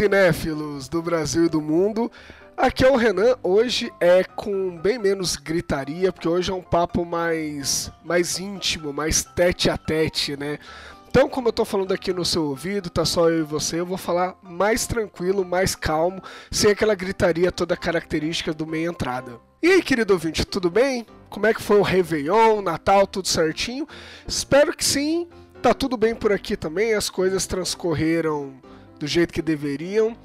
[0.00, 2.10] cinéfilos do Brasil e do mundo.
[2.56, 7.04] Aqui é o Renan, hoje é com bem menos gritaria, porque hoje é um papo
[7.04, 10.58] mais, mais íntimo, mais tete a tete, né?
[11.06, 13.84] Então, como eu tô falando aqui no seu ouvido, tá só eu e você, eu
[13.84, 19.32] vou falar mais tranquilo, mais calmo, sem aquela gritaria toda característica do meia entrada.
[19.62, 21.04] E aí, querido ouvinte, tudo bem?
[21.28, 23.86] Como é que foi o Réveillon, Natal, tudo certinho?
[24.26, 25.28] Espero que sim.
[25.60, 28.54] Tá tudo bem por aqui também, as coisas transcorreram
[29.00, 30.16] do jeito que deveriam.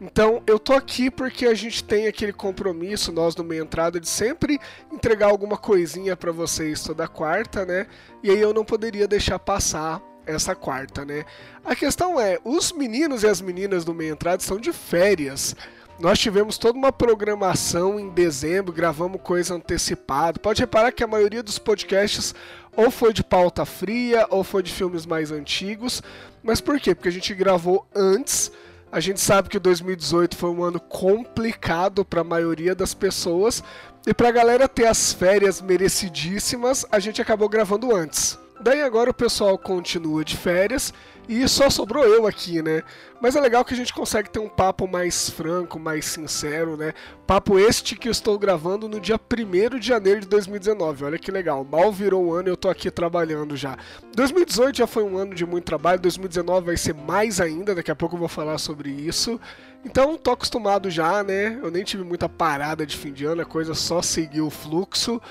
[0.00, 4.08] Então eu tô aqui porque a gente tem aquele compromisso, nós no meio entrada, de
[4.08, 4.58] sempre
[4.90, 7.86] entregar alguma coisinha para vocês toda quarta, né?
[8.22, 11.24] E aí eu não poderia deixar passar essa quarta, né?
[11.62, 15.54] A questão é, os meninos e as meninas do meio entrada estão de férias.
[16.00, 20.40] Nós tivemos toda uma programação em dezembro, gravamos coisa antecipada.
[20.40, 22.34] Pode reparar que a maioria dos podcasts
[22.74, 26.02] ou foi de pauta fria ou foi de filmes mais antigos.
[26.42, 26.94] Mas por quê?
[26.94, 28.50] Porque a gente gravou antes
[28.92, 33.62] a gente sabe que 2018 foi um ano complicado para a maioria das pessoas
[34.04, 38.36] e para a galera ter as férias merecidíssimas, a gente acabou gravando antes.
[38.60, 40.92] Daí agora o pessoal continua de férias
[41.30, 42.82] e só sobrou eu aqui, né?
[43.20, 46.92] Mas é legal que a gente consegue ter um papo mais franco, mais sincero, né?
[47.24, 51.04] Papo este que eu estou gravando no dia 1 de janeiro de 2019.
[51.04, 53.78] Olha que legal, mal virou um ano e eu tô aqui trabalhando já.
[54.16, 57.96] 2018 já foi um ano de muito trabalho, 2019 vai ser mais ainda, daqui a
[57.96, 59.40] pouco eu vou falar sobre isso.
[59.84, 61.60] Então tô acostumado já, né?
[61.62, 65.22] Eu nem tive muita parada de fim de ano, a coisa só seguiu o fluxo.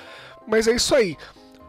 [0.48, 1.18] Mas é isso aí.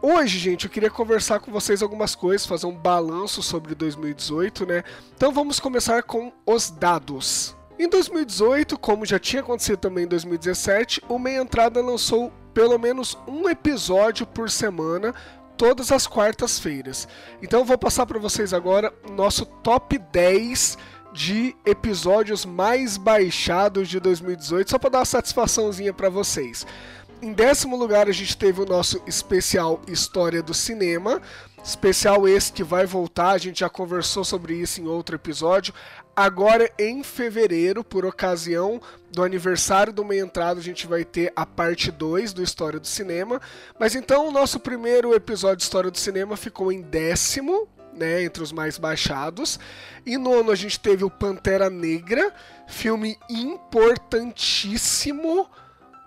[0.03, 4.83] Hoje, gente, eu queria conversar com vocês algumas coisas, fazer um balanço sobre 2018, né?
[5.15, 7.55] Então vamos começar com os dados.
[7.77, 13.15] Em 2018, como já tinha acontecido também em 2017, o Meia Entrada lançou pelo menos
[13.27, 15.13] um episódio por semana,
[15.55, 17.07] todas as quartas-feiras.
[17.39, 20.79] Então vou passar para vocês agora nosso top 10
[21.13, 26.65] de episódios mais baixados de 2018, só para dar uma satisfaçãozinha para vocês.
[27.21, 31.21] Em décimo lugar, a gente teve o nosso especial História do Cinema.
[31.63, 35.71] Especial esse que vai voltar, a gente já conversou sobre isso em outro episódio.
[36.15, 41.45] Agora, em fevereiro, por ocasião do aniversário do Meia Entrada, a gente vai ter a
[41.45, 43.39] parte 2 do História do Cinema.
[43.79, 48.41] Mas então, o nosso primeiro episódio de História do Cinema ficou em décimo, né, entre
[48.41, 49.59] os mais baixados.
[50.07, 52.33] E nono a gente teve o Pantera Negra,
[52.67, 55.47] filme importantíssimo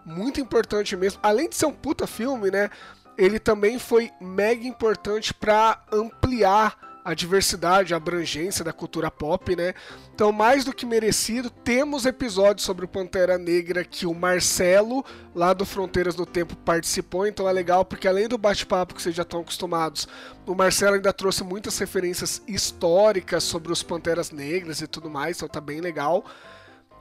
[0.04, 1.20] muito importante mesmo.
[1.22, 2.70] Além de ser um puta filme, né?
[3.16, 9.74] Ele também foi mega importante para ampliar a diversidade, a abrangência da cultura pop, né?
[10.14, 15.04] Então, mais do que merecido, temos episódios sobre o Pantera Negra que o Marcelo,
[15.34, 17.26] lá do Fronteiras do Tempo, participou.
[17.26, 20.08] Então é legal porque além do bate-papo que vocês já estão acostumados,
[20.46, 25.48] o Marcelo ainda trouxe muitas referências históricas sobre os Panteras Negras e tudo mais, então
[25.48, 26.24] tá bem legal.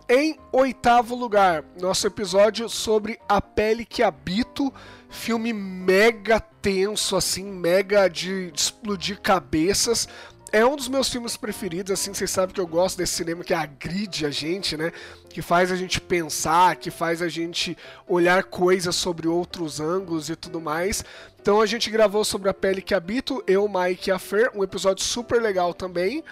[0.09, 4.71] Em oitavo lugar, nosso episódio sobre A Pele que Habito,
[5.09, 10.09] filme mega tenso, assim, mega de, de explodir cabeças.
[10.51, 13.53] É um dos meus filmes preferidos, assim, vocês sabem que eu gosto desse cinema que
[13.53, 14.91] agride a gente, né?
[15.29, 20.35] Que faz a gente pensar, que faz a gente olhar coisas sobre outros ângulos e
[20.35, 21.03] tudo mais.
[21.41, 24.63] Então a gente gravou sobre A Pele que Habito, eu, Mike e a Fer, um
[24.63, 26.23] episódio super legal também.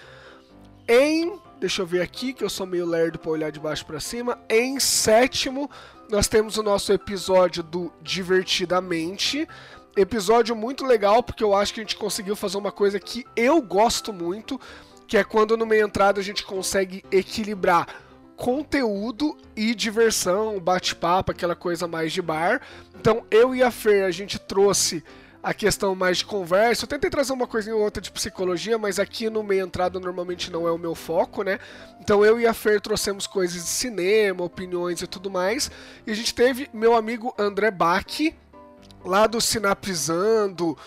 [0.90, 4.00] Em Deixa eu ver aqui, que eu sou meio lerdo para olhar de baixo para
[4.00, 4.36] cima.
[4.50, 5.70] Em sétimo,
[6.10, 9.48] nós temos o nosso episódio do Divertidamente.
[9.96, 13.62] Episódio muito legal, porque eu acho que a gente conseguiu fazer uma coisa que eu
[13.62, 14.60] gosto muito,
[15.08, 17.88] que é quando no meio entrada a gente consegue equilibrar
[18.36, 22.60] conteúdo e diversão, bate-papo, aquela coisa mais de bar.
[23.00, 25.04] Então eu e a Fer, a gente trouxe
[25.44, 26.84] a questão mais de conversa.
[26.84, 30.52] Eu tentei trazer uma coisinha ou outra de psicologia, mas aqui no meio entrada normalmente
[30.52, 31.60] não é o meu foco, né?
[32.00, 35.72] Então eu e a Fer trouxemos coisas de cinema, opiniões e tudo mais.
[36.06, 38.06] E a gente teve meu amigo André Bach,
[39.04, 40.78] lá do Sinaprizando,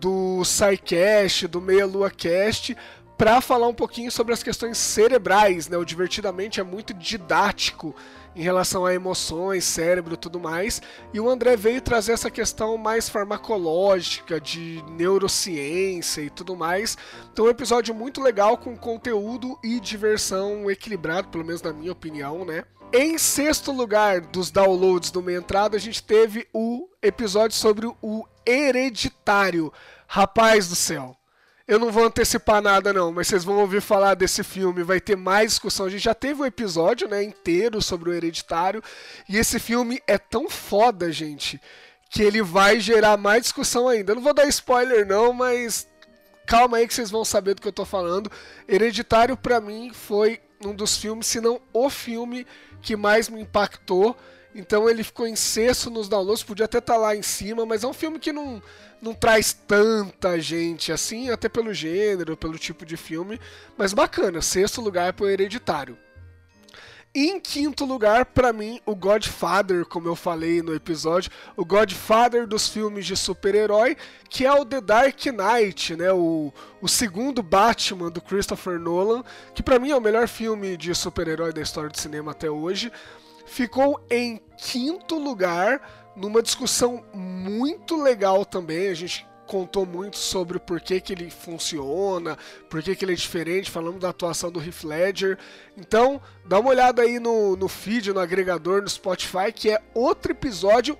[0.00, 2.76] do SciCast, do Meia Lua Cast,
[3.22, 5.76] para falar um pouquinho sobre as questões cerebrais, né?
[5.76, 7.94] O Divertidamente é muito didático
[8.34, 10.82] em relação a emoções, cérebro tudo mais.
[11.14, 16.98] E o André veio trazer essa questão mais farmacológica, de neurociência e tudo mais.
[17.32, 22.44] Então, um episódio muito legal com conteúdo e diversão equilibrado, pelo menos na minha opinião,
[22.44, 22.64] né?
[22.92, 28.24] Em sexto lugar dos downloads do Meia Entrada, a gente teve o episódio sobre o
[28.44, 29.72] Hereditário.
[30.08, 31.16] Rapaz do céu,
[31.66, 35.16] eu não vou antecipar nada não, mas vocês vão ouvir falar desse filme, vai ter
[35.16, 35.86] mais discussão.
[35.86, 38.82] A gente já teve um episódio, né, inteiro sobre o Hereditário,
[39.28, 41.60] e esse filme é tão foda, gente,
[42.10, 44.12] que ele vai gerar mais discussão ainda.
[44.12, 45.86] Eu não vou dar spoiler não, mas
[46.46, 48.30] calma aí que vocês vão saber do que eu tô falando.
[48.68, 52.46] Hereditário para mim foi um dos filmes, se não o filme
[52.80, 54.16] que mais me impactou.
[54.54, 57.84] Então ele ficou em sexto nos downloads, podia até estar tá lá em cima, mas
[57.84, 58.62] é um filme que não,
[59.02, 63.40] não traz tanta gente assim, até pelo gênero, pelo tipo de filme.
[63.76, 65.98] Mas bacana, sexto lugar para o Hereditário.
[67.14, 72.68] Em quinto lugar, para mim, o Godfather, como eu falei no episódio, o Godfather dos
[72.68, 73.98] filmes de super-herói,
[74.30, 76.10] que é o The Dark Knight, né?
[76.10, 76.50] O,
[76.80, 79.22] o segundo Batman do Christopher Nolan,
[79.54, 82.90] que para mim é o melhor filme de super-herói da história do cinema até hoje.
[83.44, 88.88] Ficou em quinto lugar, numa discussão muito legal também.
[88.88, 92.38] A gente contou muito sobre o porquê que ele funciona,
[92.70, 95.38] porquê que ele é diferente, falamos da atuação do Heath Ledger.
[95.76, 100.32] Então, dá uma olhada aí no, no feed, no agregador, no Spotify, que é outro
[100.32, 100.96] episódio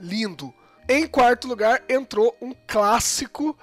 [0.00, 0.52] lindo.
[0.88, 3.56] Em quarto lugar, entrou um clássico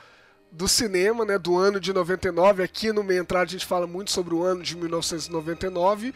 [0.51, 2.63] do cinema, né, do ano de 99.
[2.63, 6.13] Aqui no Meia Entrada a gente fala muito sobre o ano de 1999,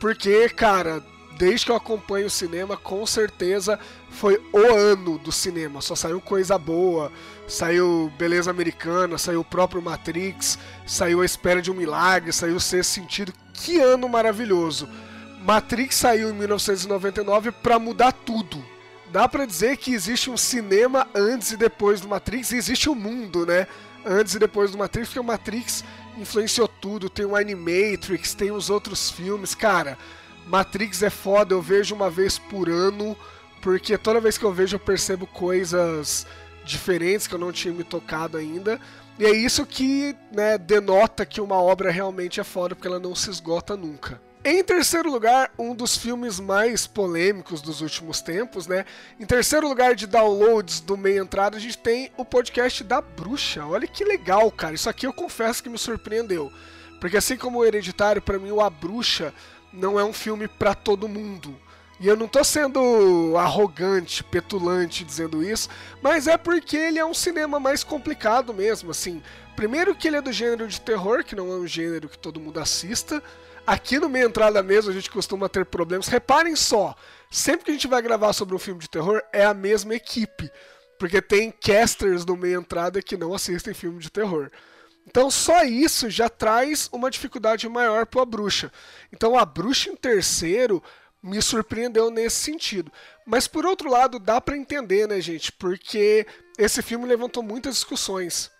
[0.00, 1.02] porque, cara,
[1.38, 3.78] desde que eu acompanho o cinema, com certeza
[4.10, 5.80] foi o ano do cinema.
[5.80, 7.10] Só saiu coisa boa.
[7.48, 12.60] Saiu Beleza Americana, saiu o próprio Matrix, saiu A Espera de um Milagre, saiu o
[12.60, 13.32] Sexto Sentido.
[13.52, 14.88] Que ano maravilhoso!
[15.44, 18.64] Matrix saiu em 1999 para mudar tudo.
[19.10, 22.94] Dá para dizer que existe um cinema antes e depois do Matrix, e existe um
[22.94, 23.66] mundo, né?
[24.06, 25.84] Antes e depois do Matrix, porque o Matrix
[26.16, 27.10] influenciou tudo.
[27.10, 29.98] Tem o Animatrix, tem os outros filmes, cara
[30.46, 33.16] Matrix é foda, eu vejo uma vez por ano,
[33.60, 36.26] porque toda vez que eu vejo eu percebo coisas
[36.64, 38.80] diferentes que eu não tinha me tocado ainda.
[39.18, 43.14] E é isso que né, denota que uma obra realmente é foda, porque ela não
[43.14, 44.20] se esgota nunca.
[44.44, 48.84] Em terceiro lugar, um dos filmes mais polêmicos dos últimos tempos, né?
[49.20, 53.64] Em terceiro lugar de downloads do meia entrada, a gente tem o podcast da Bruxa.
[53.64, 54.74] Olha que legal, cara.
[54.74, 56.50] Isso aqui eu confesso que me surpreendeu.
[57.00, 59.32] Porque assim como o Hereditário, para mim o A Bruxa
[59.72, 61.58] não é um filme para todo mundo.
[62.02, 65.68] E eu não tô sendo arrogante, petulante dizendo isso,
[66.02, 69.22] mas é porque ele é um cinema mais complicado mesmo, assim.
[69.54, 72.40] Primeiro que ele é do gênero de terror, que não é um gênero que todo
[72.40, 73.22] mundo assista.
[73.64, 76.08] Aqui no meio entrada mesmo a gente costuma ter problemas.
[76.08, 76.96] Reparem só,
[77.30, 80.50] sempre que a gente vai gravar sobre um filme de terror é a mesma equipe,
[80.98, 84.50] porque tem casters no meio entrada que não assistem filme de terror.
[85.12, 88.72] Então só isso já traz uma dificuldade maior para a bruxa.
[89.12, 90.82] Então a bruxa em terceiro
[91.22, 92.90] me surpreendeu nesse sentido.
[93.26, 95.52] Mas por outro lado, dá para entender, né, gente?
[95.52, 96.26] Porque
[96.58, 98.50] esse filme levantou muitas discussões.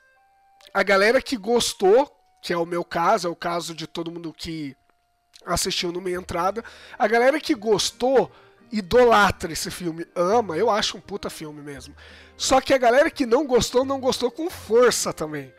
[0.74, 4.30] A galera que gostou, que é o meu caso, é o caso de todo mundo
[4.30, 4.76] que
[5.46, 6.62] assistiu no meia entrada,
[6.98, 8.30] a galera que gostou
[8.70, 11.96] idolatra esse filme, ama, eu acho um puta filme mesmo.
[12.36, 15.50] Só que a galera que não gostou, não gostou com força também.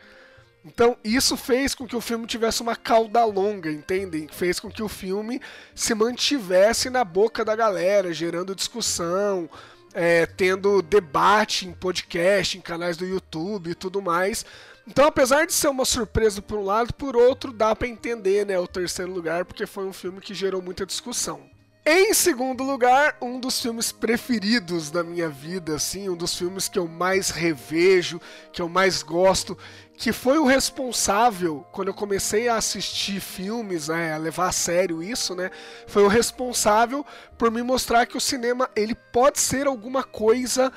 [0.64, 4.26] Então, isso fez com que o filme tivesse uma cauda longa, entendem?
[4.28, 5.40] Fez com que o filme
[5.74, 9.48] se mantivesse na boca da galera, gerando discussão,
[9.92, 14.46] é, tendo debate em podcast, em canais do YouTube e tudo mais.
[14.86, 18.58] Então, apesar de ser uma surpresa por um lado, por outro, dá para entender, né,
[18.58, 21.53] o terceiro lugar, porque foi um filme que gerou muita discussão.
[21.86, 26.78] Em segundo lugar, um dos filmes preferidos da minha vida, assim, um dos filmes que
[26.78, 28.18] eu mais revejo,
[28.50, 29.56] que eu mais gosto,
[29.94, 35.02] que foi o responsável, quando eu comecei a assistir filmes, né, a levar a sério
[35.02, 35.50] isso, né,
[35.86, 37.04] foi o responsável
[37.36, 40.72] por me mostrar que o cinema ele pode ser alguma coisa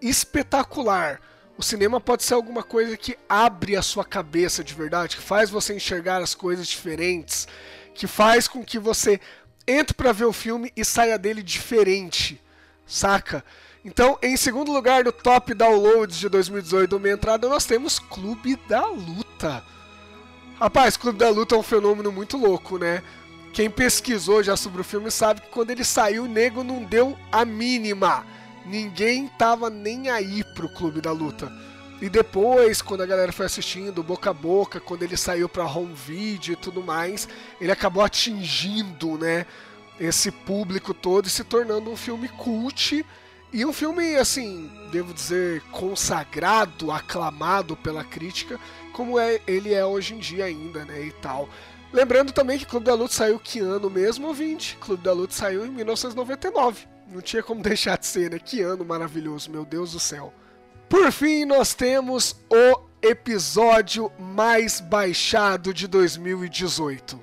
[0.00, 1.20] espetacular.
[1.58, 5.50] O cinema pode ser alguma coisa que abre a sua cabeça de verdade, que faz
[5.50, 7.46] você enxergar as coisas diferentes,
[7.92, 9.20] que faz com que você
[9.66, 12.40] entre para ver o filme e saia dele diferente,
[12.86, 13.44] saca?
[13.84, 18.56] Então, em segundo lugar no top downloads de 2018 do Meia Entrada, nós temos Clube
[18.68, 19.62] da Luta.
[20.58, 23.02] Rapaz, Clube da Luta é um fenômeno muito louco, né?
[23.52, 27.16] Quem pesquisou já sobre o filme sabe que quando ele saiu, o nego não deu
[27.30, 28.26] a mínima.
[28.66, 31.52] Ninguém tava nem aí pro Clube da Luta.
[32.00, 35.94] E depois, quando a galera foi assistindo, boca a boca, quando ele saiu pra home
[35.94, 37.26] video e tudo mais,
[37.58, 39.46] ele acabou atingindo, né,
[39.98, 43.04] esse público todo e se tornando um filme cult
[43.50, 48.60] e um filme, assim, devo dizer, consagrado, aclamado pela crítica,
[48.92, 51.48] como é, ele é hoje em dia ainda, né, e tal.
[51.92, 54.76] Lembrando também que Clube da Luta saiu que ano mesmo, ouvinte?
[54.82, 56.86] Clube da Luta saiu em 1999.
[57.10, 58.38] Não tinha como deixar de ser, né?
[58.38, 60.34] Que ano maravilhoso, meu Deus do céu.
[60.88, 67.20] Por fim, nós temos o episódio mais baixado de 2018.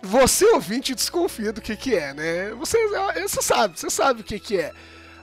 [0.00, 2.50] Você, ouvinte, desconfia do que, que é, né?
[2.50, 2.78] Você,
[3.20, 4.72] você sabe, você sabe o que, que é.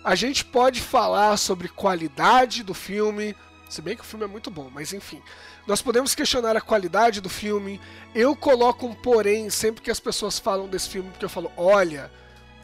[0.04, 3.36] A gente pode falar sobre qualidade do filme,
[3.70, 5.22] Se bem que o filme é muito bom, mas enfim.
[5.66, 7.80] Nós podemos questionar a qualidade do filme.
[8.13, 12.12] Eu coloco um porém sempre que as pessoas falam desse filme, porque eu falo: olha,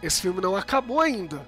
[0.04, 1.48] esse filme não acabou ainda.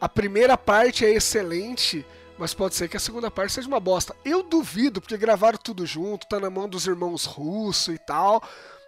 [0.00, 2.04] A primeira parte é excelente,
[2.40, 4.16] mas pode ser que a segunda parte seja uma bosta.
[4.24, 8.42] Eu duvido, porque gravaram tudo junto, tá na mão dos irmãos russos e tal.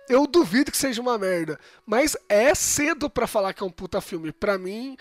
[0.09, 1.61] Eu duvido que seja uma merda.
[1.85, 4.33] Mas é cedo para falar que é um puta filme.
[4.33, 4.97] Pra mim,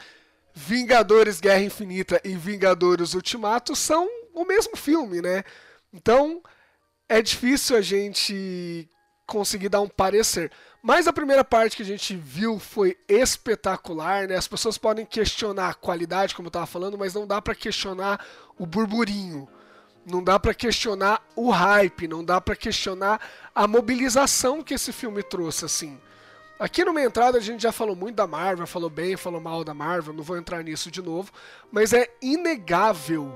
[0.53, 5.45] Vingadores Guerra Infinita e Vingadores Ultimato são o mesmo filme, né?
[5.93, 6.43] Então
[7.07, 8.85] é difícil a gente
[9.25, 10.51] conseguir dar um parecer.
[10.81, 14.35] Mas a primeira parte que a gente viu foi espetacular, né?
[14.35, 18.25] As pessoas podem questionar a qualidade, como eu tava falando, mas não dá para questionar
[18.57, 19.47] o burburinho.
[20.03, 23.21] Não dá para questionar o hype, não dá para questionar
[23.53, 25.99] a mobilização que esse filme trouxe, assim.
[26.59, 29.75] Aqui no Entrada a gente já falou muito da Marvel, falou bem, falou mal da
[29.75, 31.31] Marvel, não vou entrar nisso de novo,
[31.71, 33.35] mas é inegável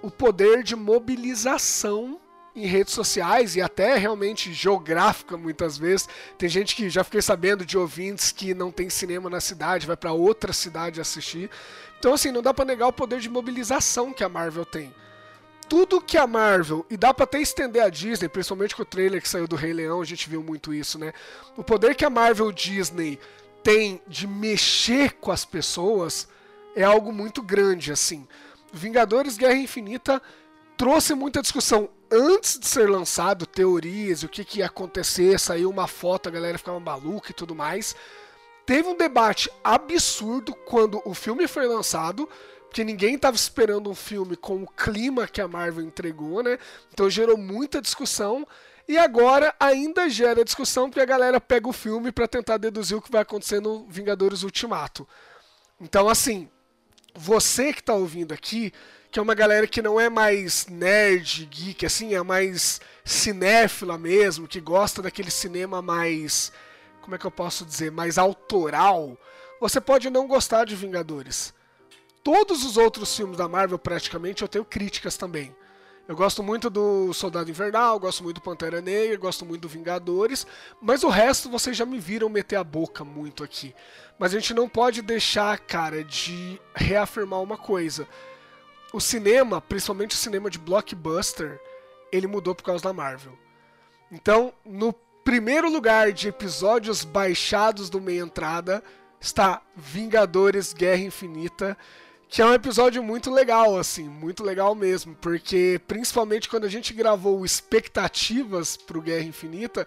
[0.00, 2.20] o poder de mobilização
[2.54, 6.08] em redes sociais e até realmente geográfica muitas vezes.
[6.36, 9.96] Tem gente que já fiquei sabendo de ouvintes que não tem cinema na cidade, vai
[9.96, 11.50] para outra cidade assistir.
[11.98, 14.94] Então assim, não dá para negar o poder de mobilização que a Marvel tem.
[15.68, 19.22] Tudo que a Marvel, e dá pra até estender a Disney, principalmente com o trailer
[19.22, 21.14] que saiu do Rei Leão, a gente viu muito isso, né?
[21.56, 23.18] O poder que a Marvel Disney
[23.62, 26.28] tem de mexer com as pessoas
[26.74, 28.26] é algo muito grande, assim.
[28.72, 30.20] Vingadores Guerra Infinita
[30.76, 35.88] trouxe muita discussão antes de ser lançado, teorias, o que, que ia acontecer, saiu uma
[35.88, 37.96] foto, a galera ficava maluca e tudo mais.
[38.66, 42.28] Teve um debate absurdo quando o filme foi lançado,
[42.64, 46.58] porque ninguém estava esperando um filme com o clima que a Marvel entregou, né?
[46.92, 48.46] Então gerou muita discussão.
[48.86, 53.02] E agora ainda gera discussão porque a galera pega o filme para tentar deduzir o
[53.02, 55.08] que vai acontecer no Vingadores Ultimato.
[55.80, 56.48] Então, assim,
[57.14, 58.72] você que está ouvindo aqui,
[59.12, 64.48] que é uma galera que não é mais nerd, geek, assim, é mais cinéfila mesmo,
[64.48, 66.50] que gosta daquele cinema mais.
[67.02, 67.92] Como é que eu posso dizer?
[67.92, 69.18] Mais autoral.
[69.60, 71.52] Você pode não gostar de Vingadores.
[72.24, 75.54] Todos os outros filmes da Marvel, praticamente, eu tenho críticas também.
[76.08, 80.46] Eu gosto muito do Soldado Invernal, gosto muito do Pantera Negra, gosto muito do Vingadores,
[80.80, 83.74] mas o resto vocês já me viram meter a boca muito aqui.
[84.18, 88.08] Mas a gente não pode deixar, cara, de reafirmar uma coisa.
[88.92, 91.60] O cinema, principalmente o cinema de blockbuster,
[92.10, 93.32] ele mudou por causa da Marvel.
[94.10, 94.92] Então, no
[95.24, 98.82] primeiro lugar de episódios baixados do Meia Entrada
[99.20, 101.76] está Vingadores Guerra Infinita
[102.32, 106.94] que é um episódio muito legal, assim, muito legal mesmo, porque principalmente quando a gente
[106.94, 109.86] gravou expectativas pro Guerra Infinita,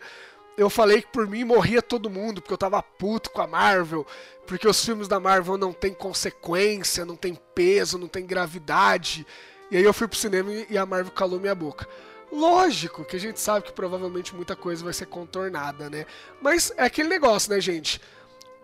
[0.58, 4.06] eu falei que por mim morria todo mundo, porque eu tava puto com a Marvel,
[4.48, 9.26] porque os filmes da Marvel não tem consequência, não tem peso, não tem gravidade.
[9.70, 11.88] E aí eu fui pro cinema e a Marvel calou minha boca.
[12.32, 16.06] Lógico que a gente sabe que provavelmente muita coisa vai ser contornada, né?
[16.42, 18.02] Mas é aquele negócio, né, gente?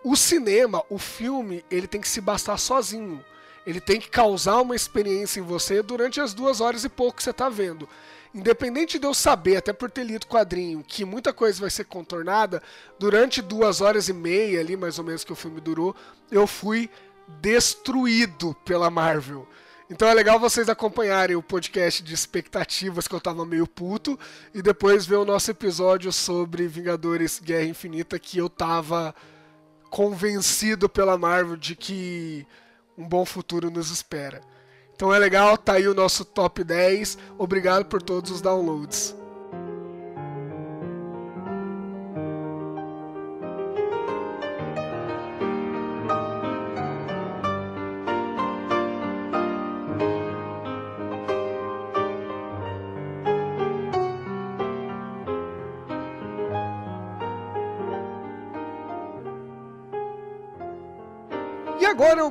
[0.04, 3.24] O cinema, o filme, ele tem que se bastar sozinho.
[3.64, 7.22] Ele tem que causar uma experiência em você durante as duas horas e pouco que
[7.22, 7.88] você está vendo.
[8.34, 12.62] Independente de eu saber, até por ter lido quadrinho, que muita coisa vai ser contornada,
[12.98, 15.94] durante duas horas e meia ali, mais ou menos, que o filme durou,
[16.30, 16.88] eu fui
[17.40, 19.46] destruído pela Marvel.
[19.90, 24.18] Então é legal vocês acompanharem o podcast de expectativas que eu tava meio puto
[24.54, 29.14] e depois ver o nosso episódio sobre Vingadores Guerra Infinita que eu tava
[29.90, 32.46] convencido pela Marvel de que
[32.96, 34.40] um bom futuro nos espera.
[34.94, 37.18] Então é legal, tá aí o nosso top 10.
[37.38, 39.21] Obrigado por todos os downloads.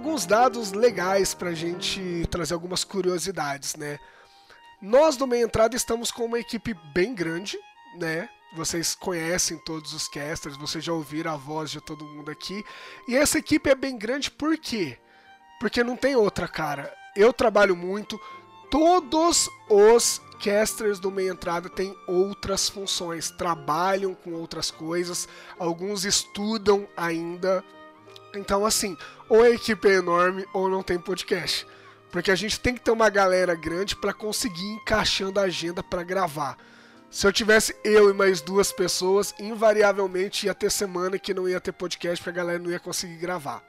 [0.01, 3.99] Alguns dados legais para a gente trazer algumas curiosidades, né?
[4.81, 7.55] Nós do Meia Entrada estamos com uma equipe bem grande,
[7.99, 8.27] né?
[8.55, 12.63] Vocês conhecem todos os casters, vocês já ouviram a voz de todo mundo aqui.
[13.07, 14.97] E essa equipe é bem grande por quê?
[15.59, 16.91] Porque não tem outra, cara.
[17.15, 18.19] Eu trabalho muito,
[18.71, 25.29] todos os casters do Meia Entrada têm outras funções, trabalham com outras coisas,
[25.59, 27.63] alguns estudam ainda.
[28.35, 28.97] Então, assim,
[29.27, 31.67] ou a equipe é enorme ou não tem podcast.
[32.11, 36.03] Porque a gente tem que ter uma galera grande para conseguir encaixando a agenda para
[36.03, 36.57] gravar.
[37.09, 41.59] Se eu tivesse eu e mais duas pessoas, invariavelmente ia ter semana que não ia
[41.59, 43.63] ter podcast, porque a galera não ia conseguir gravar.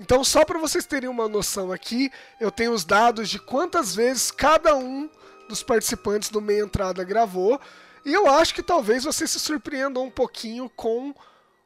[0.00, 4.30] Então, só para vocês terem uma noção aqui, eu tenho os dados de quantas vezes
[4.30, 5.08] cada um
[5.48, 7.60] dos participantes do Meia Entrada gravou.
[8.04, 11.14] E eu acho que talvez você se surpreenda um pouquinho com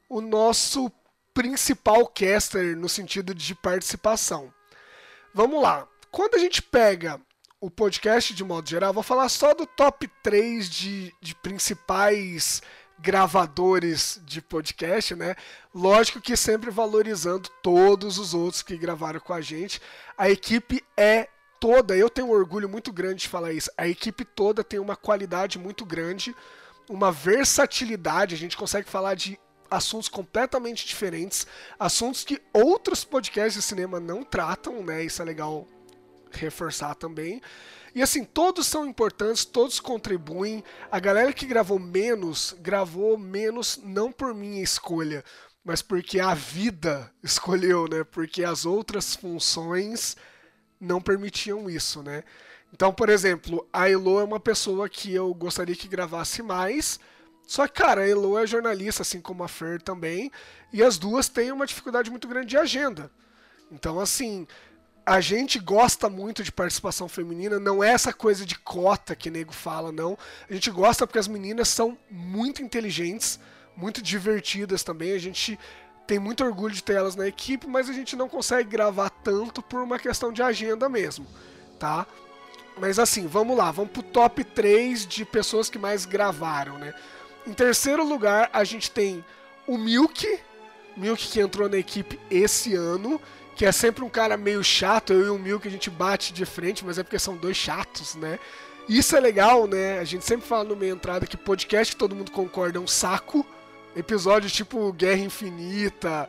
[0.08, 0.90] o nosso
[1.36, 4.50] principal caster no sentido de participação.
[5.34, 5.86] Vamos lá.
[6.10, 7.20] Quando a gente pega
[7.60, 12.62] o podcast de modo geral, vou falar só do top 3 de, de principais
[12.98, 15.36] gravadores de podcast, né?
[15.74, 19.78] Lógico que sempre valorizando todos os outros que gravaram com a gente.
[20.16, 21.28] A equipe é
[21.60, 23.70] toda, eu tenho um orgulho muito grande de falar isso.
[23.76, 26.34] A equipe toda tem uma qualidade muito grande,
[26.88, 29.38] uma versatilidade, a gente consegue falar de
[29.70, 31.46] assuntos completamente diferentes,
[31.78, 35.04] assuntos que outros podcasts de cinema não tratam, né?
[35.04, 35.66] Isso é legal
[36.30, 37.40] reforçar também.
[37.94, 40.62] E assim, todos são importantes, todos contribuem.
[40.90, 45.24] A galera que gravou menos, gravou menos não por minha escolha,
[45.64, 48.04] mas porque a vida escolheu, né?
[48.04, 50.16] Porque as outras funções
[50.78, 52.22] não permitiam isso, né?
[52.72, 57.00] Então, por exemplo, a Elo é uma pessoa que eu gostaria que gravasse mais.
[57.46, 60.32] Só que, cara, a Elo é jornalista, assim como a Fer também,
[60.72, 63.10] e as duas têm uma dificuldade muito grande de agenda.
[63.70, 64.46] Então, assim,
[65.06, 69.52] a gente gosta muito de participação feminina, não é essa coisa de cota que nego
[69.52, 70.18] fala, não.
[70.50, 73.38] A gente gosta porque as meninas são muito inteligentes,
[73.76, 75.12] muito divertidas também.
[75.12, 75.56] A gente
[76.08, 79.62] tem muito orgulho de ter elas na equipe, mas a gente não consegue gravar tanto
[79.62, 81.24] por uma questão de agenda mesmo,
[81.78, 82.04] tá?
[82.76, 86.92] Mas assim, vamos lá, vamos pro top 3 de pessoas que mais gravaram, né?
[87.46, 89.24] Em terceiro lugar, a gente tem
[89.66, 90.40] o Milk,
[90.96, 93.20] Milk que entrou na equipe esse ano
[93.56, 96.32] que é sempre um cara meio chato, eu e o Mil que a gente bate
[96.32, 98.38] de frente, mas é porque são dois chatos, né?
[98.86, 99.98] Isso é legal, né?
[99.98, 102.86] A gente sempre fala no meio entrada que podcast que todo mundo concorda é um
[102.86, 103.46] saco.
[103.96, 106.28] Episódio tipo Guerra Infinita,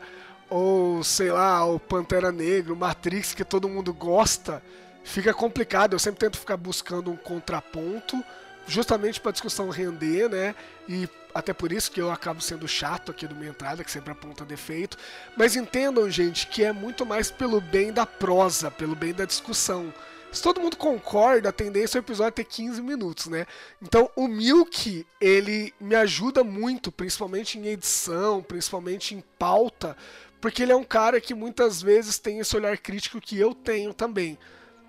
[0.50, 4.64] ou sei lá, o Pantera Negra, o Matrix, que todo mundo gosta,
[5.04, 5.94] fica complicado.
[5.94, 8.24] Eu sempre tento ficar buscando um contraponto
[8.68, 10.54] justamente para a discussão render, né?
[10.88, 14.12] E até por isso que eu acabo sendo chato aqui do minha entrada, que sempre
[14.12, 14.98] aponta defeito.
[15.36, 19.94] Mas entendam, gente, que é muito mais pelo bem da prosa, pelo bem da discussão.
[20.32, 23.46] Se todo mundo concorda, a tendência é o episódio ter 15 minutos, né?
[23.82, 29.96] Então o Milk, ele me ajuda muito, principalmente em edição, principalmente em pauta,
[30.42, 33.94] porque ele é um cara que muitas vezes tem esse olhar crítico que eu tenho
[33.94, 34.38] também.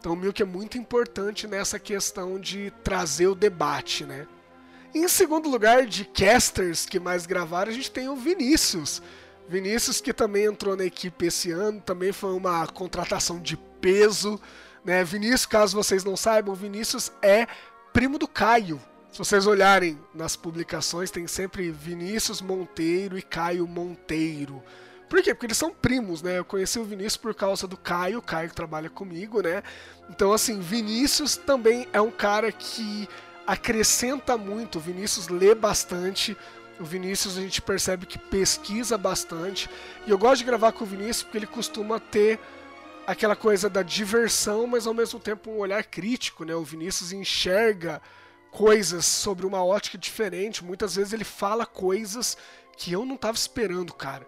[0.08, 4.26] Então o Milk é muito importante nessa questão de trazer o debate, né?
[4.94, 9.02] Em segundo lugar, de casters que mais gravaram, a gente tem o Vinícius.
[9.46, 14.40] Vinícius que também entrou na equipe esse ano, também foi uma contratação de peso,
[14.82, 15.04] né?
[15.04, 17.46] Vinícius, caso vocês não saibam, Vinícius é
[17.92, 18.80] primo do Caio.
[19.12, 24.64] Se vocês olharem nas publicações, tem sempre Vinícius Monteiro e Caio Monteiro.
[25.08, 25.34] Por quê?
[25.34, 26.38] Porque eles são primos, né?
[26.38, 29.62] Eu conheci o Vinícius por causa do Caio, o Caio que trabalha comigo, né?
[30.10, 33.08] Então, assim, Vinícius também é um cara que
[33.46, 34.76] acrescenta muito.
[34.76, 36.36] O Vinícius lê bastante.
[36.78, 39.70] O Vinícius a gente percebe que pesquisa bastante.
[40.06, 42.38] E eu gosto de gravar com o Vinícius porque ele costuma ter
[43.06, 46.54] aquela coisa da diversão, mas ao mesmo tempo um olhar crítico, né?
[46.54, 48.02] O Vinícius enxerga
[48.50, 50.62] coisas sobre uma ótica diferente.
[50.62, 52.36] Muitas vezes ele fala coisas
[52.76, 54.26] que eu não estava esperando, cara.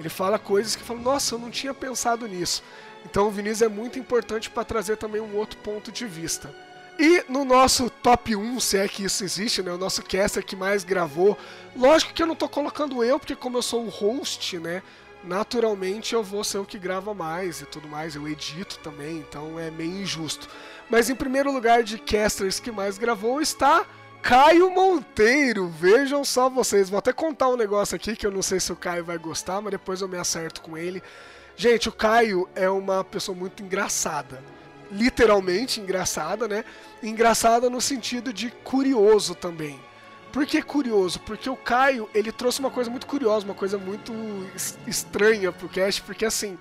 [0.00, 2.64] Ele fala coisas que falam, nossa, eu não tinha pensado nisso.
[3.04, 6.52] Então o Vinícius é muito importante para trazer também um outro ponto de vista.
[6.98, 9.70] E no nosso top 1, se é que isso existe, né?
[9.70, 11.36] O nosso caster que mais gravou.
[11.76, 14.82] Lógico que eu não estou colocando eu, porque como eu sou o host, né?
[15.22, 18.14] Naturalmente eu vou ser o que grava mais e tudo mais.
[18.14, 20.48] Eu edito também, então é meio injusto.
[20.88, 23.86] Mas em primeiro lugar de casters que mais gravou está
[24.22, 26.90] Caio Monteiro, vejam só vocês.
[26.90, 29.60] Vou até contar um negócio aqui que eu não sei se o Caio vai gostar,
[29.60, 31.02] mas depois eu me acerto com ele.
[31.56, 34.42] Gente, o Caio é uma pessoa muito engraçada.
[34.92, 36.64] Literalmente engraçada, né?
[37.02, 39.80] Engraçada no sentido de curioso também.
[40.32, 41.18] Por que curioso?
[41.20, 44.12] Porque o Caio, ele trouxe uma coisa muito curiosa, uma coisa muito
[44.86, 46.56] estranha pro cast, porque assim,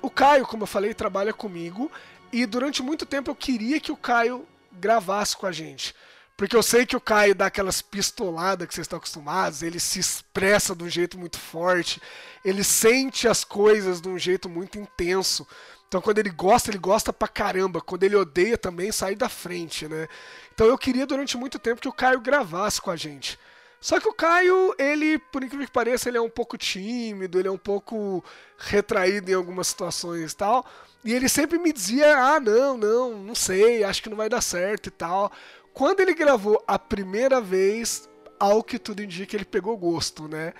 [0.00, 1.90] o Caio, como eu falei, trabalha comigo
[2.32, 5.94] e durante muito tempo eu queria que o Caio gravasse com a gente.
[6.38, 9.98] Porque eu sei que o Caio dá aquelas pistoladas que vocês estão acostumados, ele se
[9.98, 12.00] expressa de um jeito muito forte,
[12.44, 15.44] ele sente as coisas de um jeito muito intenso.
[15.88, 17.80] Então quando ele gosta, ele gosta pra caramba.
[17.80, 20.06] Quando ele odeia também, sai da frente, né?
[20.54, 23.36] Então eu queria durante muito tempo que o Caio gravasse com a gente.
[23.80, 27.48] Só que o Caio, ele, por incrível que pareça, ele é um pouco tímido, ele
[27.48, 28.24] é um pouco
[28.56, 30.64] retraído em algumas situações e tal.
[31.04, 34.40] E ele sempre me dizia: ah, não, não, não sei, acho que não vai dar
[34.40, 35.32] certo e tal.
[35.72, 40.52] Quando ele gravou a primeira vez, ao que tudo indica, ele pegou gosto, né?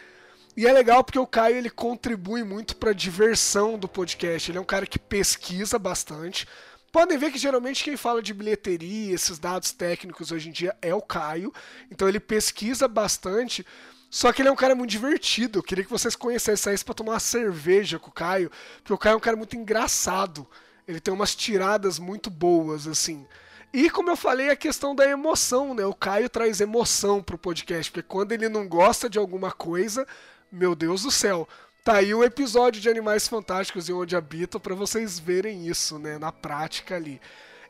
[0.57, 4.51] E é legal porque o Caio ele contribui muito para a diversão do podcast.
[4.51, 6.49] Ele é um cara que pesquisa bastante.
[6.91, 10.93] Podem ver que geralmente quem fala de bilheteria, esses dados técnicos hoje em dia é
[10.93, 11.53] o Caio.
[11.91, 13.65] Então ele pesquisa bastante.
[14.11, 15.59] Só que ele é um cara muito divertido.
[15.59, 18.99] Eu queria que vocês conhecessem isso para tomar uma cerveja com o Caio, porque o
[18.99, 20.47] Caio é um cara muito engraçado.
[20.87, 23.27] Ele tem umas tiradas muito boas, assim.
[23.73, 25.85] E como eu falei, a questão da emoção, né?
[25.85, 30.07] O Caio traz emoção pro podcast, porque quando ele não gosta de alguma coisa,
[30.51, 31.47] meu Deus do céu.
[31.85, 36.19] Tá aí o episódio de Animais Fantásticos e Onde Habitam para vocês verem isso, né,
[36.19, 37.21] na prática ali.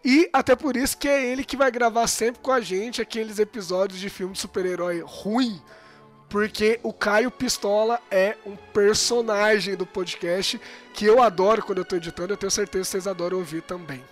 [0.04, 3.38] E até por isso que é ele que vai gravar sempre com a gente aqueles
[3.38, 5.61] episódios de filme de super-herói ruim,
[6.28, 10.61] porque o Caio Pistola é um personagem do podcast
[10.94, 14.02] que eu adoro quando eu tô editando, eu tenho certeza que vocês adoram ouvir também.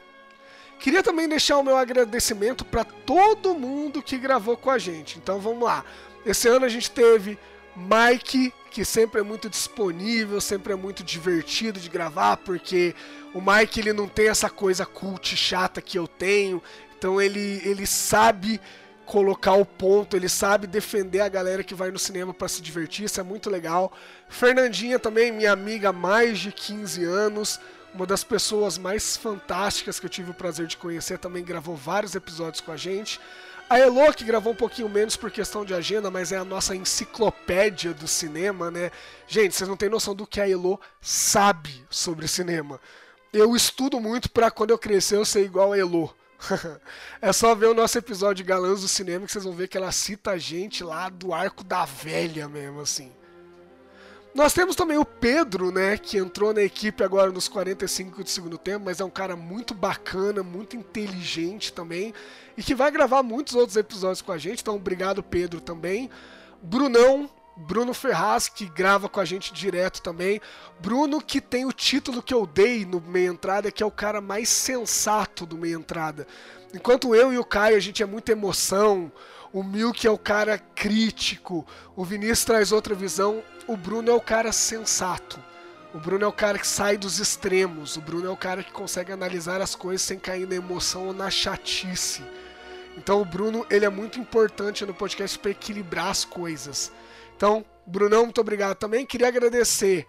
[0.79, 5.19] Queria também deixar o meu agradecimento para todo mundo que gravou com a gente.
[5.19, 5.85] Então vamos lá.
[6.25, 7.39] Esse ano a gente teve
[7.77, 12.95] Mike, que sempre é muito disponível, sempre é muito divertido de gravar, porque
[13.35, 16.63] o Mike ele não tem essa coisa cult chata que eu tenho.
[16.97, 18.61] Então ele, ele sabe
[19.05, 23.05] colocar o ponto, ele sabe defender a galera que vai no cinema para se divertir,
[23.05, 23.93] isso é muito legal.
[24.29, 27.61] Fernandinha também, minha amiga há mais de 15 anos
[27.97, 32.15] uma das pessoas mais fantásticas que eu tive o prazer de conhecer, também gravou vários
[32.15, 33.19] episódios com a gente.
[33.71, 36.77] A Elo, que gravou um pouquinho menos por questão de agenda, mas é a nossa
[36.77, 38.93] enciclopédia do cinema, né?
[39.27, 42.79] Gente, vocês não têm noção do que a Elo sabe sobre cinema.
[43.33, 46.15] Eu estudo muito para quando eu crescer eu ser igual a Elo.
[47.21, 49.77] é só ver o nosso episódio de Galãs do Cinema que vocês vão ver que
[49.79, 53.11] ela cita a gente lá do arco da velha mesmo, assim.
[54.37, 58.59] Nós temos também o Pedro, né, que entrou na equipe agora nos 45 de segundo
[58.59, 62.13] tempo, mas é um cara muito bacana, muito inteligente também,
[62.55, 66.11] e que vai gravar muitos outros episódios com a gente, então obrigado Pedro também.
[66.63, 70.39] Brunão, Bruno Ferraz, que grava com a gente direto também.
[70.79, 74.21] Bruno, que tem o título que eu dei no meia entrada, que é o cara
[74.21, 76.27] mais sensato do meia entrada.
[76.75, 79.11] Enquanto eu e o Caio, a gente é muita emoção,
[79.53, 84.21] o Milk é o cara crítico, o Vinícius traz outra visão, o Bruno é o
[84.21, 85.43] cara sensato.
[85.95, 87.97] O Bruno é o cara que sai dos extremos.
[87.97, 91.15] O Bruno é o cara que consegue analisar as coisas sem cair na emoção ou
[91.15, 92.23] na chatice.
[92.99, 96.93] Então o Bruno ele é muito importante no podcast para equilibrar as coisas.
[97.35, 99.07] Então, Brunão, muito obrigado também.
[99.07, 100.07] Queria agradecer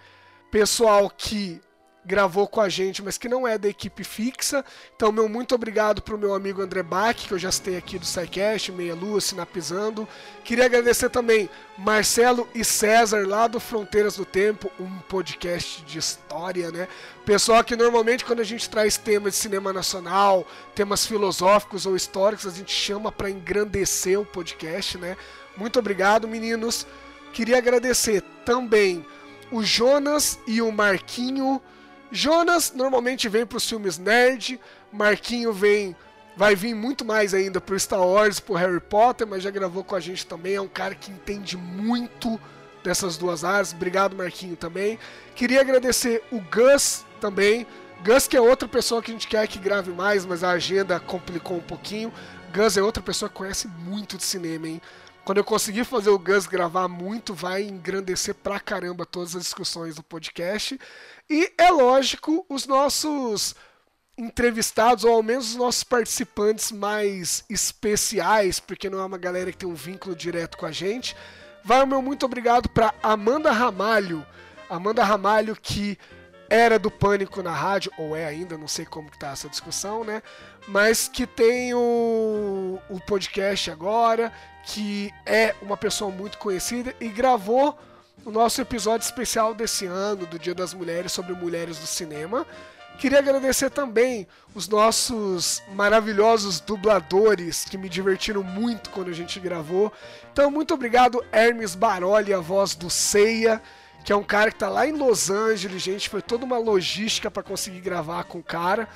[0.51, 1.61] pessoal que
[2.07, 4.63] gravou com a gente, mas que não é da equipe fixa.
[4.95, 7.99] Então, meu muito obrigado para o meu amigo André Bach, que eu já citei aqui
[7.99, 10.07] do SciCast, Meia Lua, Sinapizando.
[10.41, 16.71] Queria agradecer também Marcelo e César, lá do Fronteiras do Tempo, um podcast de história,
[16.71, 16.87] né?
[17.25, 22.47] Pessoal que normalmente quando a gente traz temas de cinema nacional, temas filosóficos ou históricos,
[22.47, 25.17] a gente chama para engrandecer o podcast, né?
[25.57, 26.87] Muito obrigado, meninos.
[27.33, 29.05] Queria agradecer também
[29.51, 31.61] o Jonas e o Marquinho
[32.11, 34.59] Jonas normalmente vem para os filmes nerd,
[34.91, 35.95] Marquinho vem
[36.37, 39.95] vai vir muito mais ainda pro Star Wars, pro Harry Potter, mas já gravou com
[39.95, 42.39] a gente também, é um cara que entende muito
[42.83, 43.73] dessas duas áreas.
[43.73, 44.99] Obrigado, Marquinho, também.
[45.35, 47.65] Queria agradecer o Gus também.
[48.03, 50.99] Gus que é outra pessoa que a gente quer que grave mais, mas a agenda
[50.99, 52.13] complicou um pouquinho.
[52.53, 54.81] Gus é outra pessoa que conhece muito de cinema, hein?
[55.27, 59.93] Quando eu conseguir fazer o Gus gravar muito, vai engrandecer pra caramba todas as discussões
[59.93, 60.79] do podcast.
[61.29, 63.53] E é lógico, os nossos
[64.17, 69.57] entrevistados, ou ao menos os nossos participantes mais especiais, porque não é uma galera que
[69.57, 71.13] tem um vínculo direto com a gente.
[71.61, 74.25] Vai o meu muito obrigado para Amanda Ramalho.
[74.69, 75.99] Amanda Ramalho, que
[76.49, 80.03] era do Pânico na rádio, ou é ainda, não sei como que tá essa discussão,
[80.03, 80.21] né?
[80.67, 84.31] Mas que tem o, o podcast agora,
[84.63, 87.77] que é uma pessoa muito conhecida e gravou
[88.25, 92.45] o nosso episódio especial desse ano, do Dia das Mulheres, sobre mulheres do cinema.
[92.97, 99.93] Queria agradecer também os nossos maravilhosos dubladores que me divertiram muito quando a gente gravou.
[100.33, 103.61] Então, muito obrigado, Hermes Baroli, a voz do Ceia,
[104.03, 106.09] que é um cara que está lá em Los Angeles, gente.
[106.09, 108.87] Foi toda uma logística para conseguir gravar com o cara.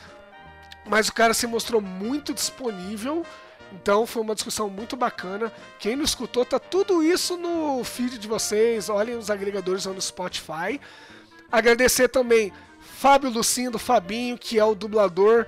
[0.86, 3.26] Mas o cara se mostrou muito disponível
[3.74, 5.52] então foi uma discussão muito bacana.
[5.80, 8.90] Quem não escutou, tá tudo isso no feed de vocês.
[8.90, 10.80] Olhem os agregadores no Spotify.
[11.52, 15.46] Agradecer também Fábio Lucindo, Fabinho, que é o dublador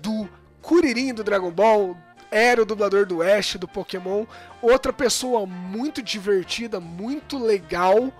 [0.00, 0.28] do
[0.62, 1.96] Kuririn do Dragon Ball,
[2.30, 4.26] era o dublador do Ash do Pokémon.
[4.60, 8.12] Outra pessoa muito divertida, muito legal,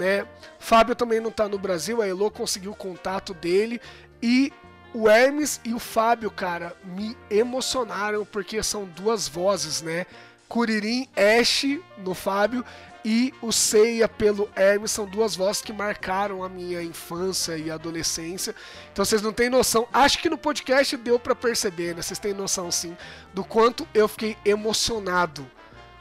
[0.00, 0.26] né?
[0.58, 3.80] Fábio também não tá no Brasil, a Elo conseguiu o contato dele
[4.22, 4.52] e
[4.92, 10.06] o Hermes e o Fábio, cara, me emocionaram porque são duas vozes, né?
[10.48, 11.64] Curirim Ash
[11.98, 12.64] no Fábio
[13.04, 18.54] e o Ceia pelo Hermes são duas vozes que marcaram a minha infância e adolescência.
[18.92, 19.86] Então vocês não têm noção.
[19.92, 22.02] Acho que no podcast deu para perceber, né?
[22.02, 22.96] Vocês têm noção sim
[23.32, 25.48] do quanto eu fiquei emocionado.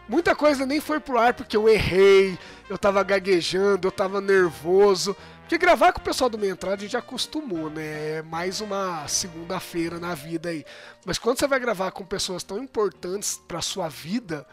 [0.10, 2.36] Muita coisa nem foi pro ar porque eu errei,
[2.68, 5.16] eu tava gaguejando, eu tava nervoso.
[5.42, 8.18] Porque gravar com o pessoal do Meia Entrada a gente já acostumou, né?
[8.18, 10.66] É mais uma segunda-feira na vida aí.
[11.06, 14.48] Mas quando você vai gravar com pessoas tão importantes pra sua vida,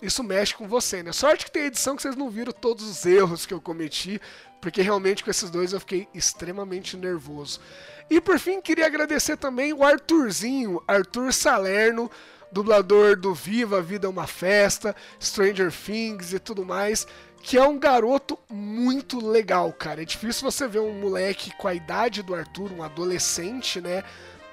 [0.00, 1.12] isso mexe com você, né?
[1.12, 4.18] Sorte que tem edição que vocês não viram todos os erros que eu cometi,
[4.62, 7.60] porque realmente com esses dois eu fiquei extremamente nervoso.
[8.08, 12.10] E por fim, queria agradecer também o Arthurzinho, Arthur Salerno,
[12.52, 17.06] dublador do Viva, a Vida é uma Festa, Stranger Things e tudo mais,
[17.42, 20.02] que é um garoto muito legal, cara.
[20.02, 24.04] É difícil você ver um moleque com a idade do Arthur, um adolescente, né?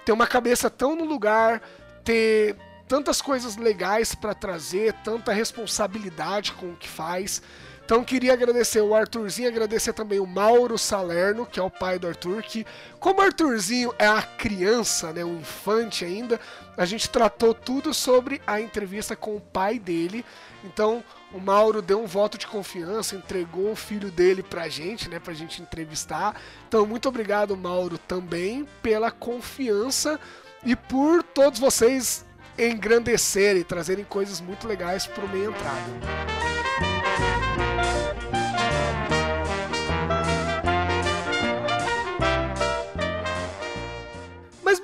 [0.05, 1.61] Ter uma cabeça tão no lugar,
[2.03, 2.55] ter
[2.87, 7.41] tantas coisas legais para trazer, tanta responsabilidade com o que faz.
[7.89, 12.07] Então queria agradecer o Arthurzinho, agradecer também o Mauro Salerno, que é o pai do
[12.07, 12.63] Arthur, que
[12.99, 16.39] como o Arthurzinho é a criança, né, um infante ainda,
[16.77, 20.23] a gente tratou tudo sobre a entrevista com o pai dele.
[20.63, 25.17] Então o Mauro deu um voto de confiança, entregou o filho dele pra gente, né,
[25.17, 26.39] pra gente entrevistar.
[26.67, 30.19] Então muito obrigado, Mauro, também pela confiança
[30.63, 32.23] e por todos vocês
[32.55, 36.98] engrandecerem, trazerem coisas muito legais para o meio entrada.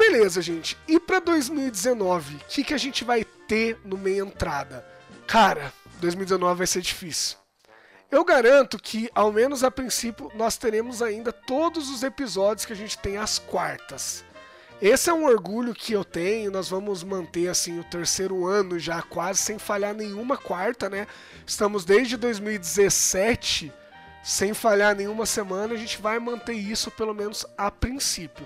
[0.10, 0.78] Beleza, gente.
[0.88, 4.86] E para 2019, o que, que a gente vai ter no meio entrada?
[5.28, 7.38] Cara, 2019 vai ser difícil.
[8.12, 12.76] Eu garanto que, ao menos a princípio, nós teremos ainda todos os episódios que a
[12.76, 14.24] gente tem às quartas.
[14.82, 16.52] Esse é um orgulho que eu tenho.
[16.52, 21.08] Nós vamos manter assim o terceiro ano já quase sem falhar nenhuma quarta, né?
[21.48, 23.74] Estamos desde 2017
[24.24, 25.74] sem falhar nenhuma semana.
[25.74, 28.46] A gente vai manter isso pelo menos a princípio.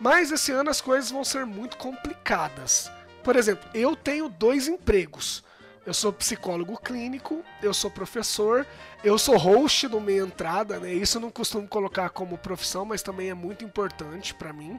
[0.00, 2.90] Mas esse ano as coisas vão ser muito complicadas.
[3.22, 5.44] Por exemplo, eu tenho dois empregos.
[5.84, 8.66] Eu sou psicólogo clínico, eu sou professor,
[9.02, 10.92] eu sou host do Meia Entrada, né?
[10.92, 14.78] Isso eu não costumo colocar como profissão, mas também é muito importante para mim.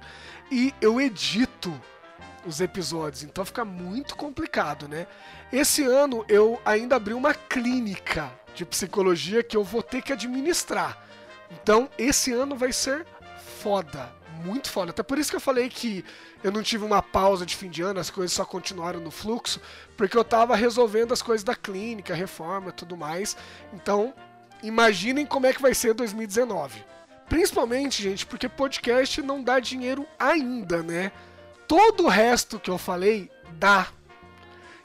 [0.52, 1.74] E eu edito
[2.46, 5.08] os episódios, então fica muito complicado, né?
[5.52, 11.04] Esse ano eu ainda abri uma clínica de psicologia que eu vou ter que administrar.
[11.50, 13.06] Então esse ano vai ser
[13.62, 14.92] foda muito foda.
[14.92, 16.04] Até por isso que eu falei que
[16.44, 19.62] eu não tive uma pausa de fim de ano, as coisas só continuaram no fluxo,
[19.98, 23.36] porque eu tava resolvendo as coisas da clínica, reforma tudo mais.
[23.74, 24.14] Então,
[24.64, 26.84] imaginem como é que vai ser 2019.
[27.28, 31.12] Principalmente, gente, porque podcast não dá dinheiro ainda, né?
[31.68, 33.88] Todo o resto que eu falei dá.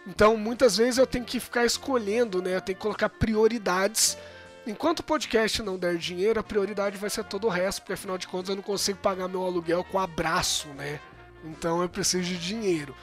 [0.06, 2.56] Então, muitas vezes eu tenho que ficar escolhendo, né?
[2.56, 4.18] Eu tenho que colocar prioridades
[4.66, 8.16] Enquanto o podcast não der dinheiro, a prioridade vai ser todo o resto, porque afinal
[8.16, 11.00] de contas eu não consigo pagar meu aluguel com abraço, né?
[11.44, 12.94] Então eu preciso de dinheiro.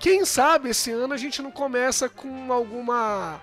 [0.00, 3.40] Quem sabe esse ano a gente não começa com alguma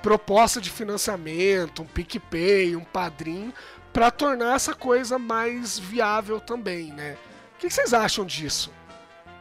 [0.00, 3.52] proposta de financiamento, um PicPay, um Padrim,
[3.92, 7.16] para tornar essa coisa mais viável também, né?
[7.56, 8.72] O que vocês acham disso?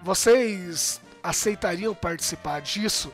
[0.01, 3.13] Vocês aceitariam participar disso?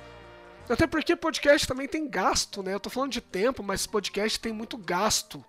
[0.70, 2.74] Até porque podcast também tem gasto, né?
[2.74, 5.44] Eu tô falando de tempo, mas podcast tem muito gasto.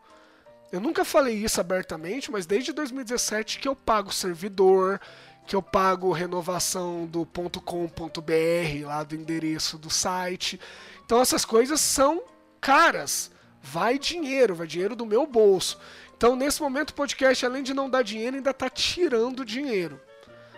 [0.72, 5.00] Eu nunca falei isso abertamente, mas desde 2017 que eu pago servidor,
[5.46, 10.59] que eu pago renovação do .com.br, lá do endereço do site.
[11.05, 12.24] Então essas coisas são
[12.61, 13.31] caras.
[13.62, 15.79] Vai dinheiro, vai dinheiro do meu bolso.
[16.16, 20.00] Então nesse momento o podcast, além de não dar dinheiro, ainda está tirando dinheiro.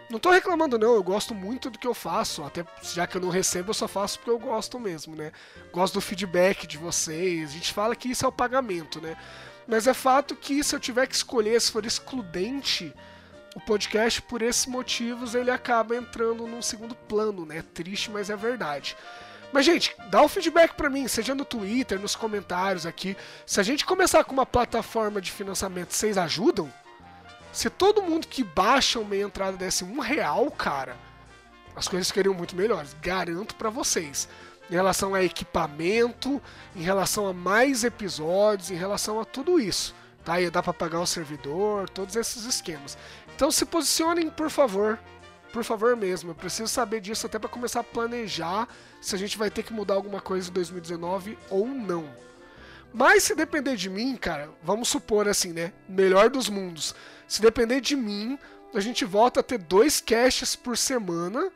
[0.09, 3.21] Não tô reclamando não, eu gosto muito do que eu faço, até já que eu
[3.21, 5.33] não recebo, eu só faço porque eu gosto mesmo, né?
[5.73, 7.51] Gosto do feedback de vocês.
[7.51, 9.17] A gente fala que isso é o pagamento, né?
[9.67, 12.95] Mas é fato que se eu tiver que escolher, se for excludente,
[13.57, 17.65] o podcast por esses motivos ele acaba entrando num segundo plano, né?
[17.75, 18.97] Triste, mas é verdade.
[19.53, 23.17] Mas, gente, dá o feedback para mim, seja no Twitter, nos comentários aqui.
[23.45, 26.73] Se a gente começar com uma plataforma de financiamento, vocês ajudam?
[27.57, 30.95] Se todo mundo que baixa uma entrada desse um real, cara,
[31.75, 32.95] as coisas ficariam muito melhores.
[33.01, 34.29] Garanto para vocês.
[34.71, 36.43] Em relação a equipamento,
[36.75, 39.95] em relação a mais episódios, em relação a tudo isso.
[40.23, 40.39] Tá?
[40.39, 42.99] Ia dar para pagar o servidor, todos esses esquemas.
[43.35, 44.99] Então se posicionem, por favor.
[45.51, 46.33] Por favor mesmo.
[46.33, 48.69] Eu preciso saber disso até para começar a planejar
[49.01, 52.05] se a gente vai ter que mudar alguma coisa em 2019 ou não.
[52.93, 55.73] Mas se depender de mim, cara, vamos supor assim, né?
[55.89, 56.95] Melhor dos mundos.
[57.27, 58.39] Se depender de mim,
[58.75, 61.51] a gente volta a ter dois caches por semana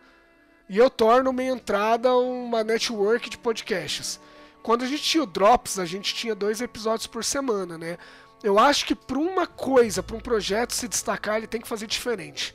[0.68, 4.20] e eu torno minha entrada uma network de podcasts.
[4.62, 7.98] Quando a gente tinha o Drops, a gente tinha dois episódios por semana, né?
[8.42, 11.86] Eu acho que para uma coisa, para um projeto se destacar, ele tem que fazer
[11.86, 12.54] diferente.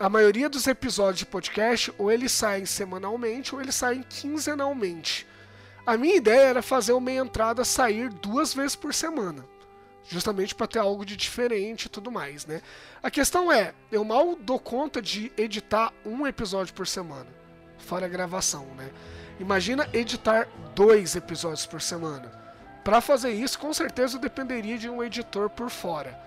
[0.00, 5.26] A maioria dos episódios de podcast, ou eles saem semanalmente, ou eles saem quinzenalmente.
[5.86, 9.44] A minha ideia era fazer uma entrada sair duas vezes por semana.
[10.08, 12.60] Justamente para ter algo de diferente e tudo mais, né?
[13.02, 17.28] A questão é, eu mal dou conta de editar um episódio por semana.
[17.78, 18.90] Fora a gravação, né?
[19.38, 22.30] Imagina editar dois episódios por semana.
[22.84, 26.20] Para fazer isso, com certeza dependeria de um editor por fora.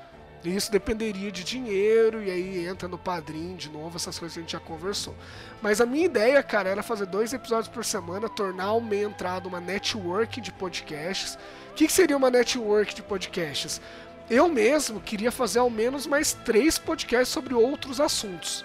[0.44, 4.40] E isso dependeria de dinheiro, e aí entra no padrinho de novo, essas coisas que
[4.40, 5.16] a gente já conversou.
[5.62, 9.60] Mas a minha ideia, cara, era fazer dois episódios por semana, tornar meia entrada uma
[9.60, 11.38] network de podcasts.
[11.76, 13.82] O que, seria uma network de podcasts?
[14.30, 18.64] Eu mesmo queria fazer ao menos mais três podcasts sobre outros assuntos.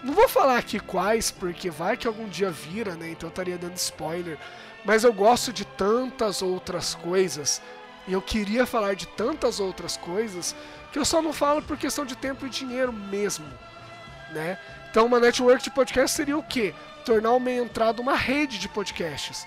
[0.00, 3.10] Não vou falar aqui quais, porque vai que algum dia vira, né?
[3.10, 4.38] Então eu estaria dando spoiler.
[4.84, 7.60] Mas eu gosto de tantas outras coisas.
[8.06, 10.54] E eu queria falar de tantas outras coisas
[10.92, 13.46] que eu só não falo por questão de tempo e dinheiro mesmo,
[14.30, 14.56] né?
[14.88, 16.72] Então uma network de podcast seria o quê?
[17.04, 19.44] Tornar uma entrada uma rede de podcasts,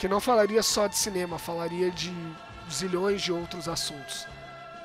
[0.00, 2.10] que não falaria só de cinema, falaria de
[2.72, 4.26] zilhões de outros assuntos,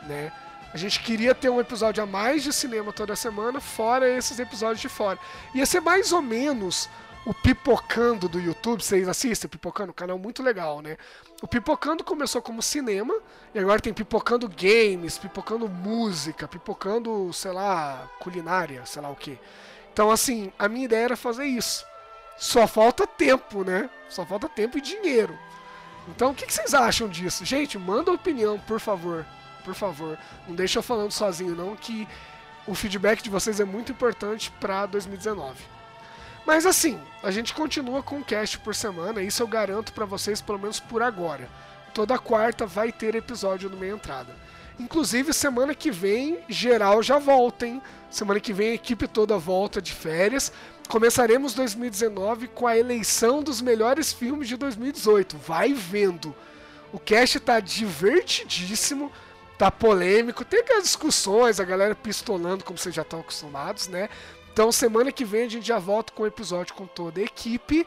[0.03, 0.29] né?
[0.73, 4.81] A gente queria ter um episódio a mais de cinema toda semana, fora esses episódios
[4.81, 5.17] de fora.
[5.53, 6.89] Ia ser mais ou menos
[7.25, 9.91] o Pipocando do YouTube, vocês assistem o Pipocando?
[9.91, 10.97] Um canal muito legal, né?
[11.41, 13.15] O Pipocando começou como cinema,
[13.53, 19.39] e agora tem Pipocando Games, Pipocando Música, Pipocando, sei lá, culinária, sei lá o que.
[19.93, 21.85] Então, assim, a minha ideia era fazer isso.
[22.37, 23.89] Só falta tempo, né?
[24.09, 25.37] Só falta tempo e dinheiro.
[26.07, 27.43] Então, o que, vocês acham disso?
[27.43, 29.25] Gente, manda opinião, por favor
[29.65, 30.17] por favor.
[30.47, 32.07] Não deixa eu falando sozinho, não, que
[32.67, 35.55] o feedback de vocês é muito importante para 2019.
[36.45, 40.39] Mas assim, a gente continua com o cast por semana, isso eu garanto para vocês,
[40.39, 41.49] pelo menos por agora.
[41.93, 44.35] Toda quarta vai ter episódio no meia entrada.
[44.77, 47.81] Inclusive, semana que vem, geral já volta, hein?
[48.11, 50.51] Semana que vem a equipe toda volta de férias.
[50.87, 55.37] Começaremos 2019 com a eleição dos melhores filmes de 2018.
[55.37, 56.35] Vai vendo.
[56.93, 59.11] O cast tá divertidíssimo
[59.57, 64.09] tá polêmico, tem aquelas discussões, a galera pistolando, como vocês já estão acostumados, né?
[64.51, 67.85] Então, semana que vem a gente já volta com o episódio com toda a equipe,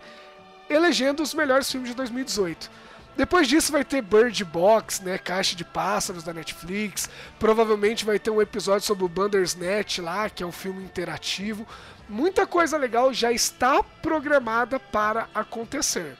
[0.68, 2.70] elegendo os melhores filmes de 2018.
[3.16, 7.10] Depois disso vai ter Bird Box, né, Caixa de Pássaros da Netflix.
[7.38, 11.66] Provavelmente vai ter um episódio sobre o Bandersnatch lá, que é um filme interativo.
[12.08, 16.16] Muita coisa legal já está programada para acontecer.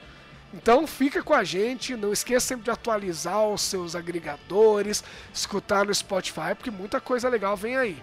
[0.52, 5.94] Então fica com a gente, não esqueça sempre de atualizar os seus agregadores, escutar no
[5.94, 8.02] Spotify, porque muita coisa legal vem aí.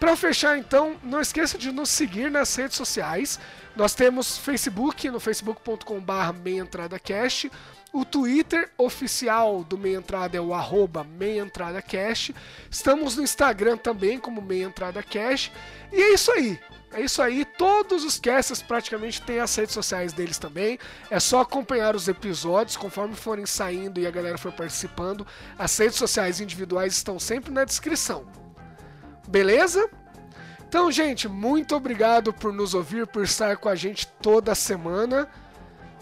[0.00, 3.38] Para fechar então, não esqueça de nos seguir nas redes sociais.
[3.76, 7.52] Nós temos Facebook, no facebook.com.br meiaentradacast.
[7.92, 12.34] O Twitter oficial do Meia Entrada é o arroba meiaentradacast.
[12.70, 15.52] Estamos no Instagram também como Meia Entrada Cash.
[15.92, 16.58] E é isso aí.
[16.92, 20.76] É isso aí, todos os casters praticamente têm as redes sociais deles também.
[21.08, 25.24] É só acompanhar os episódios conforme forem saindo e a galera for participando.
[25.56, 28.26] As redes sociais individuais estão sempre na descrição.
[29.28, 29.88] Beleza?
[30.68, 35.28] Então, gente, muito obrigado por nos ouvir, por estar com a gente toda semana.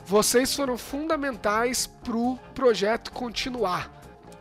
[0.06, 3.92] Vocês foram fundamentais para o projeto continuar.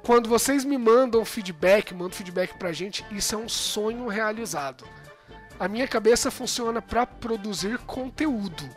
[0.02, 4.86] Quando vocês me mandam feedback, mandam feedback pra gente, isso é um sonho realizado
[5.60, 8.70] a minha cabeça funciona para produzir conteúdo.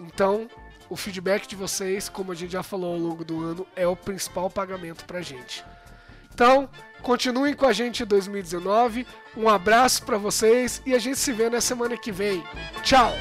[0.00, 0.48] Então,
[0.88, 3.96] o feedback de vocês, como a gente já falou ao longo do ano, é o
[3.96, 5.64] principal pagamento para gente.
[6.32, 6.68] Então,
[7.02, 9.06] continuem com a gente em 2019.
[9.36, 12.44] Um abraço para vocês e a gente se vê na semana que vem.
[12.82, 13.12] Tchau!